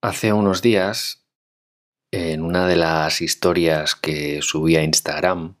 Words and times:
Hace 0.00 0.32
unos 0.32 0.62
días, 0.62 1.26
en 2.12 2.42
una 2.42 2.68
de 2.68 2.76
las 2.76 3.20
historias 3.20 3.96
que 3.96 4.42
subí 4.42 4.76
a 4.76 4.84
Instagram, 4.84 5.56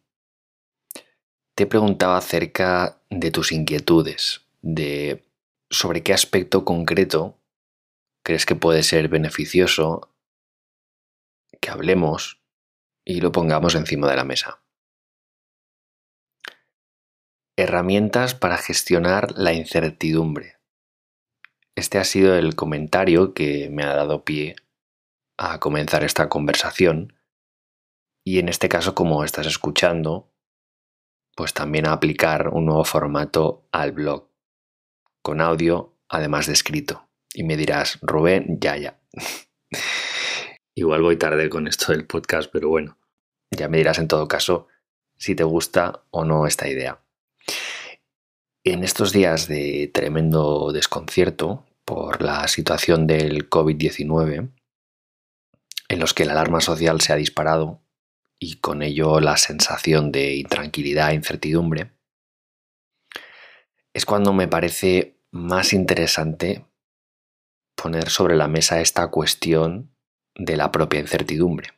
te 1.56 1.66
preguntaba 1.66 2.16
acerca 2.16 3.02
de 3.10 3.32
tus 3.32 3.50
inquietudes, 3.50 4.42
de 4.62 5.28
sobre 5.70 6.04
qué 6.04 6.12
aspecto 6.12 6.64
concreto 6.64 7.36
crees 8.22 8.46
que 8.46 8.54
puede 8.54 8.84
ser 8.84 9.08
beneficioso 9.08 10.14
que 11.60 11.70
hablemos 11.70 12.40
y 13.04 13.20
lo 13.20 13.32
pongamos 13.32 13.74
encima 13.74 14.08
de 14.08 14.14
la 14.14 14.24
mesa. 14.24 14.62
Herramientas 17.56 18.36
para 18.36 18.56
gestionar 18.56 19.32
la 19.32 19.52
incertidumbre. 19.52 20.57
Este 21.78 21.98
ha 21.98 22.04
sido 22.04 22.34
el 22.34 22.56
comentario 22.56 23.34
que 23.34 23.70
me 23.70 23.84
ha 23.84 23.94
dado 23.94 24.24
pie 24.24 24.56
a 25.36 25.60
comenzar 25.60 26.02
esta 26.02 26.28
conversación 26.28 27.14
y 28.24 28.40
en 28.40 28.48
este 28.48 28.68
caso 28.68 28.96
como 28.96 29.22
estás 29.22 29.46
escuchando, 29.46 30.28
pues 31.36 31.54
también 31.54 31.86
a 31.86 31.92
aplicar 31.92 32.48
un 32.48 32.66
nuevo 32.66 32.84
formato 32.84 33.68
al 33.70 33.92
blog, 33.92 34.28
con 35.22 35.40
audio 35.40 35.94
además 36.08 36.48
de 36.48 36.54
escrito. 36.54 37.08
Y 37.32 37.44
me 37.44 37.56
dirás, 37.56 38.00
Rubén, 38.02 38.58
ya, 38.60 38.76
ya. 38.76 38.98
Igual 40.74 41.02
voy 41.02 41.16
tarde 41.16 41.48
con 41.48 41.68
esto 41.68 41.92
del 41.92 42.08
podcast, 42.08 42.50
pero 42.52 42.70
bueno, 42.70 42.98
ya 43.52 43.68
me 43.68 43.78
dirás 43.78 44.00
en 44.00 44.08
todo 44.08 44.26
caso 44.26 44.66
si 45.16 45.36
te 45.36 45.44
gusta 45.44 46.02
o 46.10 46.24
no 46.24 46.48
esta 46.48 46.68
idea. 46.68 47.04
En 48.64 48.82
estos 48.82 49.12
días 49.12 49.46
de 49.46 49.88
tremendo 49.94 50.72
desconcierto 50.72 51.66
por 51.88 52.20
la 52.20 52.46
situación 52.48 53.06
del 53.06 53.48
COVID-19, 53.48 54.52
en 55.88 55.98
los 55.98 56.12
que 56.12 56.26
la 56.26 56.32
alarma 56.32 56.60
social 56.60 57.00
se 57.00 57.14
ha 57.14 57.16
disparado 57.16 57.80
y 58.38 58.56
con 58.56 58.82
ello 58.82 59.20
la 59.20 59.38
sensación 59.38 60.12
de 60.12 60.34
intranquilidad 60.34 61.12
e 61.12 61.14
incertidumbre, 61.14 61.92
es 63.94 64.04
cuando 64.04 64.34
me 64.34 64.48
parece 64.48 65.18
más 65.30 65.72
interesante 65.72 66.66
poner 67.74 68.10
sobre 68.10 68.36
la 68.36 68.48
mesa 68.48 68.82
esta 68.82 69.08
cuestión 69.08 69.96
de 70.34 70.58
la 70.58 70.70
propia 70.70 71.00
incertidumbre. 71.00 71.70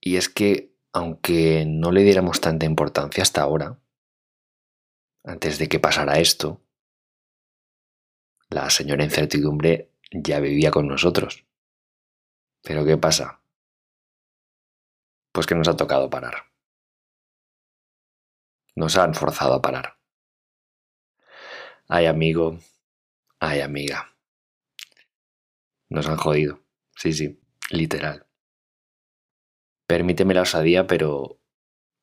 Y 0.00 0.16
es 0.16 0.28
que, 0.28 0.76
aunque 0.92 1.64
no 1.66 1.90
le 1.90 2.04
diéramos 2.04 2.40
tanta 2.40 2.66
importancia 2.66 3.24
hasta 3.24 3.42
ahora, 3.42 3.80
antes 5.24 5.58
de 5.58 5.68
que 5.68 5.80
pasara 5.80 6.20
esto, 6.20 6.62
la 8.48 8.70
señora 8.70 9.04
incertidumbre 9.04 9.90
ya 10.10 10.40
vivía 10.40 10.70
con 10.70 10.86
nosotros. 10.86 11.44
Pero 12.62 12.84
¿qué 12.84 12.96
pasa? 12.96 13.40
Pues 15.32 15.46
que 15.46 15.54
nos 15.54 15.68
ha 15.68 15.76
tocado 15.76 16.10
parar. 16.10 16.44
Nos 18.74 18.96
han 18.96 19.14
forzado 19.14 19.54
a 19.54 19.62
parar. 19.62 19.98
Ay 21.88 22.06
amigo, 22.06 22.58
ay 23.38 23.60
amiga. 23.60 24.16
Nos 25.88 26.08
han 26.08 26.16
jodido. 26.16 26.60
Sí, 26.96 27.12
sí, 27.12 27.40
literal. 27.70 28.26
Permíteme 29.86 30.34
la 30.34 30.42
osadía, 30.42 30.86
pero 30.86 31.40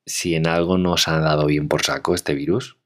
si 0.05 0.35
en 0.35 0.47
algo 0.47 0.78
nos 0.78 1.07
ha 1.07 1.19
dado 1.19 1.45
bien 1.47 1.67
por 1.67 1.83
saco 1.83 2.16
este 2.16 2.33
virus, 2.33 2.78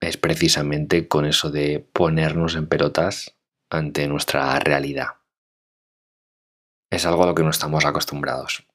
es 0.00 0.16
precisamente 0.16 1.08
con 1.08 1.26
eso 1.26 1.50
de 1.50 1.80
ponernos 1.80 2.54
en 2.54 2.68
pelotas 2.68 3.36
ante 3.70 4.06
nuestra 4.08 4.58
realidad. 4.58 5.18
Es 6.90 7.04
algo 7.04 7.24
a 7.24 7.26
lo 7.26 7.34
que 7.34 7.42
no 7.42 7.50
estamos 7.50 7.84
acostumbrados. 7.84 8.66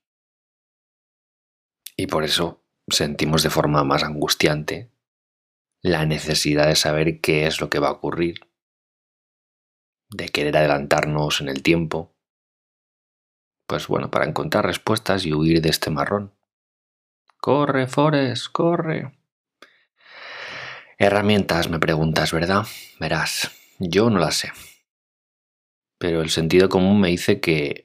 Y 1.96 2.08
por 2.08 2.24
eso 2.24 2.64
sentimos 2.88 3.44
de 3.44 3.50
forma 3.50 3.84
más 3.84 4.04
angustiante 4.04 4.92
la 5.82 6.06
necesidad 6.06 6.68
de 6.68 6.76
saber 6.76 7.22
qué 7.22 7.46
es 7.46 7.60
lo 7.60 7.70
que 7.70 7.80
va 7.80 7.90
a 7.90 7.94
ocurrir, 7.94 8.50
de 10.10 10.30
querer 10.30 10.56
adelantarnos 10.58 11.42
en 11.42 11.50
el 11.50 11.62
tiempo, 11.62 12.16
pues 13.68 13.88
bueno, 13.88 14.12
para 14.12 14.26
encontrar 14.26 14.66
respuestas 14.66 15.26
y 15.26 15.34
huir 15.34 15.62
de 15.62 15.70
este 15.70 15.90
marrón. 15.90 16.34
Corre, 17.38 17.88
Forest, 17.88 18.48
corre. 18.52 19.23
Herramientas, 21.04 21.70
me 21.70 21.80
preguntas, 21.80 22.32
¿verdad? 22.32 22.66
Verás, 22.98 23.52
yo 23.78 24.10
no 24.10 24.20
las 24.20 24.36
sé. 24.36 24.54
Pero 25.98 26.22
el 26.22 26.30
sentido 26.30 26.70
común 26.70 27.02
me 27.02 27.10
dice 27.10 27.42
que 27.42 27.84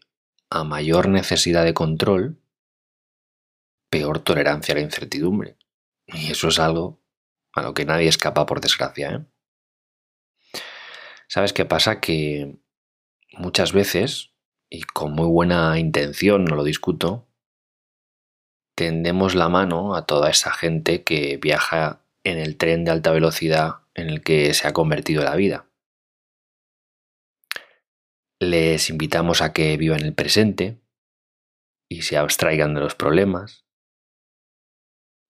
a 0.51 0.63
mayor 0.63 1.09
necesidad 1.09 1.65
de 1.65 1.75
control, 1.75 2.41
peor 3.91 4.21
tolerancia 4.21 4.73
a 4.73 4.77
la 4.77 4.85
incertidumbre. 4.85 5.57
Y 6.07 6.31
eso 6.31 6.47
es 6.47 6.61
algo 6.61 7.03
a 7.55 7.63
lo 7.63 7.75
que 7.75 7.85
nadie 7.85 8.07
escapa, 8.07 8.47
por 8.47 8.61
desgracia. 8.61 9.11
¿eh? 9.11 10.61
¿Sabes 11.27 11.53
qué 11.53 11.65
pasa? 11.65 12.01
Que 12.01 12.57
muchas 13.33 13.73
veces, 13.73 14.31
y 14.71 14.83
con 14.83 15.11
muy 15.11 15.27
buena 15.27 15.77
intención, 15.81 16.45
no 16.45 16.55
lo 16.55 16.63
discuto, 16.63 17.27
tendemos 18.77 19.35
la 19.35 19.49
mano 19.49 19.97
a 19.97 20.07
toda 20.07 20.31
esa 20.31 20.53
gente 20.53 21.03
que 21.03 21.37
viaja 21.37 22.05
en 22.31 22.39
el 22.39 22.57
tren 22.57 22.85
de 22.85 22.91
alta 22.91 23.11
velocidad 23.11 23.87
en 23.95 24.09
el 24.09 24.23
que 24.23 24.55
se 24.55 24.69
ha 24.69 24.73
convertido 24.73 25.23
la 25.23 25.37
vida. 25.37 25.71
Les 28.41 28.91
invitamos 28.91 29.43
a 29.43 29.53
que 29.53 29.77
vivan 29.77 30.03
el 30.03 30.15
presente 30.15 30.81
y 31.89 32.03
se 32.03 32.17
abstraigan 32.17 32.75
de 32.75 32.81
los 32.81 32.95
problemas. 32.95 33.67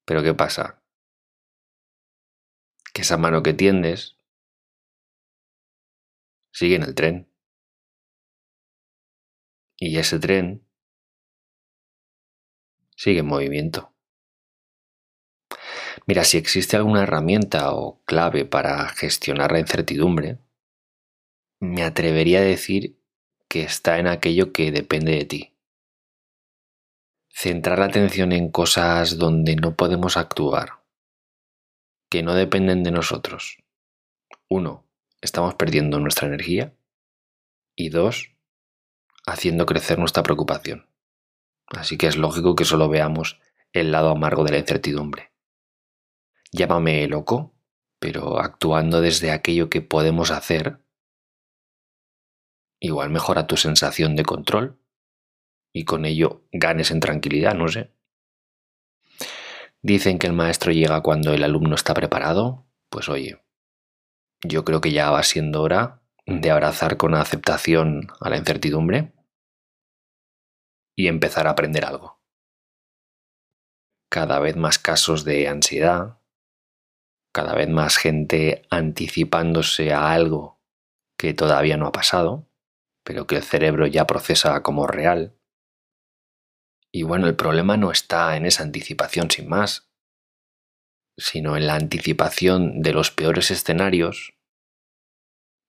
Pero 0.05 0.23
¿qué 0.23 0.35
pasa? 0.35 0.83
Que 2.93 3.03
esa 3.03 3.17
mano 3.17 3.43
que 3.43 3.55
tiendes 3.55 4.17
sigue 6.53 6.77
en 6.77 6.83
el 6.83 6.95
tren. 6.95 7.33
Y 9.77 9.97
ese 9.99 10.19
tren 10.19 10.67
sigue 12.97 13.21
en 13.21 13.27
movimiento. 13.27 13.95
Mira, 16.09 16.25
si 16.25 16.39
existe 16.39 16.75
alguna 16.75 17.03
herramienta 17.03 17.71
o 17.75 18.03
clave 18.07 18.47
para 18.47 18.89
gestionar 18.89 19.53
la 19.53 19.59
incertidumbre, 19.59 20.39
me 21.61 21.83
atrevería 21.83 22.39
a 22.39 22.43
decir 22.43 22.99
que 23.47 23.63
está 23.63 23.99
en 23.99 24.07
aquello 24.07 24.55
que 24.55 24.73
depende 24.73 25.13
de 25.13 25.25
ti. 25.27 25.55
Centrar 27.29 27.79
la 27.79 27.85
atención 27.85 28.33
en 28.33 28.51
cosas 28.51 29.19
donde 29.19 29.55
no 29.57 29.77
podemos 29.77 30.17
actuar, 30.17 30.81
que 32.09 32.23
no 32.23 32.33
dependen 32.33 32.83
de 32.85 32.91
nosotros. 32.91 33.59
Uno, 34.49 34.87
estamos 35.21 35.57
perdiendo 35.57 36.01
nuestra 36.01 36.27
energía. 36.27 36.75
Y 37.77 37.91
dos, 37.91 38.33
haciendo 39.27 39.67
crecer 39.67 39.99
nuestra 39.99 40.23
preocupación. 40.23 40.89
Así 41.67 41.99
que 41.99 42.07
es 42.07 42.17
lógico 42.17 42.57
que 42.57 42.65
solo 42.65 42.89
veamos 42.89 43.39
el 43.75 43.93
lado 43.93 44.09
amargo 44.09 44.43
de 44.43 44.53
la 44.53 44.59
incertidumbre. 44.59 45.28
Llámame 46.53 47.07
loco, 47.09 47.55
pero 47.99 48.39
actuando 48.39 49.01
desde 49.01 49.31
aquello 49.33 49.69
que 49.69 49.83
podemos 49.83 50.31
hacer, 50.31 50.85
igual 52.81 53.11
mejora 53.11 53.47
tu 53.47 53.57
sensación 53.57 54.17
de 54.17 54.25
control 54.25 54.81
y 55.73 55.85
con 55.85 56.05
ello 56.05 56.47
ganes 56.53 56.91
en 56.91 57.01
tranquilidad, 57.01 57.55
no 57.55 57.69
sé. 57.69 57.93
Dicen 59.83 60.19
que 60.19 60.27
el 60.27 60.33
maestro 60.33 60.73
llega 60.73 61.03
cuando 61.03 61.33
el 61.33 61.45
alumno 61.45 61.75
está 61.75 61.95
preparado, 61.95 62.67
pues 62.89 63.09
oye, 63.09 63.43
yo 64.43 64.65
creo 64.65 64.81
que 64.81 64.93
ya 64.93 65.11
va 65.11 65.23
siendo 65.23 65.63
hora 65.63 66.03
de 66.27 66.51
abrazar 66.51 66.97
con 66.97 67.15
aceptación 67.15 68.09
a 68.21 68.31
la 68.31 68.37
incertidumbre 68.37 69.13
y 70.97 71.09
empezar 71.09 71.47
a 71.47 71.51
aprender 71.51 71.85
algo. 71.85 72.21
Cada 74.11 74.39
vez 74.39 74.57
más 74.57 74.79
casos 74.79 75.25
de 75.25 75.49
ansiedad, 75.49 76.19
cada 77.39 77.55
vez 77.55 77.69
más 77.69 77.99
gente 77.99 78.67
anticipándose 78.69 79.93
a 79.93 80.11
algo 80.11 80.61
que 81.17 81.35
todavía 81.35 81.77
no 81.77 81.87
ha 81.87 81.93
pasado, 81.93 82.51
pero 83.05 83.29
que 83.29 83.37
el 83.37 83.45
cerebro 83.45 83.87
ya 83.87 84.09
procesa 84.09 84.61
como 84.65 84.89
real. 84.89 85.39
Y 86.91 87.05
bueno, 87.05 87.29
el 87.29 87.37
problema 87.37 87.77
no 87.77 87.93
está 87.93 88.37
en 88.37 88.45
esa 88.45 88.65
anticipación 88.65 89.31
sin 89.31 89.49
más, 89.49 89.89
sino 91.17 91.57
en 91.57 91.69
la 91.69 91.77
anticipación 91.77 92.83
de 92.83 92.93
los 92.93 93.13
peores 93.13 93.53
escenarios 93.53 94.35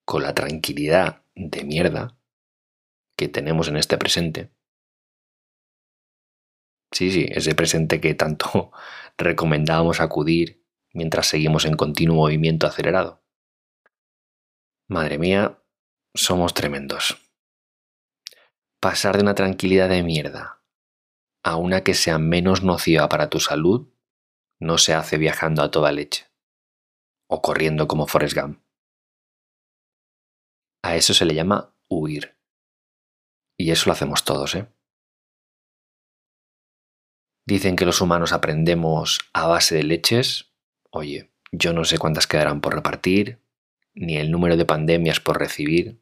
con 0.07 0.23
la 0.23 0.33
tranquilidad 0.33 1.23
de 1.35 1.65
mierda 1.65 2.17
que 3.15 3.27
tenemos 3.27 3.67
en 3.67 3.77
este 3.77 3.99
presente. 3.99 4.49
Sí, 6.91 7.11
sí, 7.11 7.27
ese 7.29 7.53
presente 7.53 8.01
que 8.01 8.15
tanto 8.15 8.71
recomendábamos 9.19 10.01
acudir 10.01 10.58
mientras 10.93 11.27
seguimos 11.27 11.65
en 11.65 11.75
continuo 11.75 12.17
movimiento 12.17 12.67
acelerado. 12.67 13.23
Madre 14.87 15.17
mía, 15.17 15.63
somos 16.15 16.53
tremendos. 16.53 17.17
Pasar 18.81 19.17
de 19.17 19.23
una 19.23 19.35
tranquilidad 19.35 19.89
de 19.89 20.03
mierda 20.03 20.63
a 21.43 21.55
una 21.55 21.83
que 21.83 21.93
sea 21.93 22.17
menos 22.17 22.63
nociva 22.63 23.07
para 23.09 23.29
tu 23.29 23.39
salud 23.39 23.93
no 24.59 24.77
se 24.77 24.93
hace 24.93 25.17
viajando 25.17 25.63
a 25.63 25.71
toda 25.71 25.91
leche 25.91 26.27
o 27.29 27.41
corriendo 27.41 27.87
como 27.87 28.07
Forrest 28.07 28.35
Gump. 28.35 28.61
A 30.83 30.95
eso 30.95 31.13
se 31.13 31.25
le 31.25 31.35
llama 31.35 31.75
huir. 31.87 32.37
Y 33.57 33.71
eso 33.71 33.87
lo 33.87 33.93
hacemos 33.93 34.23
todos, 34.23 34.55
¿eh? 34.55 34.73
Dicen 37.45 37.75
que 37.75 37.85
los 37.85 38.01
humanos 38.01 38.31
aprendemos 38.31 39.19
a 39.33 39.47
base 39.47 39.75
de 39.75 39.83
leches. 39.83 40.48
Oye, 40.91 41.29
yo 41.51 41.73
no 41.73 41.83
sé 41.83 41.97
cuántas 41.97 42.27
quedarán 42.27 42.61
por 42.61 42.73
repartir, 42.73 43.39
ni 43.93 44.17
el 44.17 44.31
número 44.31 44.57
de 44.57 44.65
pandemias 44.65 45.19
por 45.19 45.39
recibir, 45.39 45.99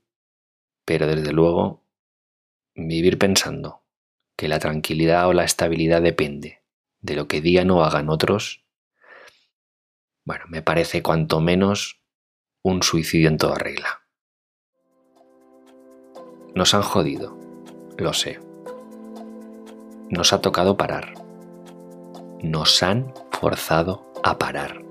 pero 0.86 1.08
desde 1.08 1.34
luego, 1.34 1.84
vivir 2.76 3.18
pensando 3.18 3.84
que 4.38 4.48
la 4.48 4.60
tranquilidad 4.60 5.28
o 5.28 5.34
la 5.34 5.44
estabilidad 5.44 6.02
depende 6.02 6.62
de 7.02 7.16
lo 7.16 7.28
que 7.28 7.42
digan 7.42 7.72
o 7.72 7.84
hagan 7.84 8.10
otros, 8.10 8.64
bueno, 10.24 10.46
me 10.48 10.62
parece 10.62 11.02
cuanto 11.02 11.40
menos 11.42 12.02
un 12.62 12.84
suicidio 12.84 13.30
en 13.30 13.38
toda 13.38 13.56
regla. 13.56 14.02
Nos 16.54 16.74
han 16.74 16.82
jodido, 16.82 17.38
lo 17.98 18.14
sé. 18.14 18.40
Nos 20.10 20.34
ha 20.34 20.42
tocado 20.42 20.78
parar. 20.78 21.14
Nos 22.42 22.84
han 22.84 23.14
forzado 23.32 24.07
a 24.30 24.38
parar. 24.38 24.84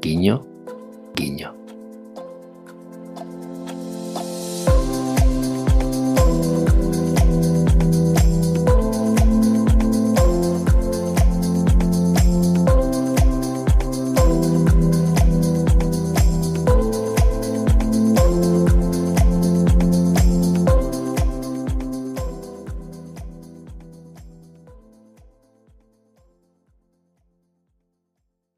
Guiño, 0.00 0.46
guiño. 1.14 1.57